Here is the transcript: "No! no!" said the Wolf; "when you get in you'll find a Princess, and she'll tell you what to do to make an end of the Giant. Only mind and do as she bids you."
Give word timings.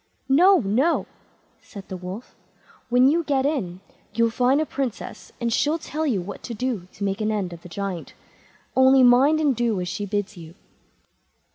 "No! 0.29 0.61
no!" 0.61 1.05
said 1.61 1.87
the 1.87 1.95
Wolf; 1.95 2.33
"when 2.89 3.07
you 3.07 3.23
get 3.23 3.45
in 3.45 3.81
you'll 4.15 4.31
find 4.31 4.59
a 4.59 4.65
Princess, 4.65 5.31
and 5.39 5.53
she'll 5.53 5.77
tell 5.77 6.07
you 6.07 6.23
what 6.23 6.41
to 6.41 6.55
do 6.55 6.87
to 6.93 7.03
make 7.03 7.21
an 7.21 7.31
end 7.31 7.53
of 7.53 7.61
the 7.61 7.69
Giant. 7.69 8.15
Only 8.75 9.03
mind 9.03 9.39
and 9.39 9.55
do 9.55 9.79
as 9.79 9.87
she 9.87 10.07
bids 10.07 10.35
you." 10.35 10.55